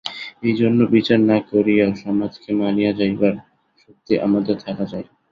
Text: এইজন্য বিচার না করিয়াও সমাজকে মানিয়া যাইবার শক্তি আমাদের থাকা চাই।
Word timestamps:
এইজন্য 0.43 0.79
বিচার 0.95 1.19
না 1.29 1.37
করিয়াও 1.49 1.91
সমাজকে 2.03 2.49
মানিয়া 2.59 2.91
যাইবার 2.99 3.33
শক্তি 3.81 4.13
আমাদের 4.25 4.55
থাকা 4.65 4.85
চাই। 4.91 5.05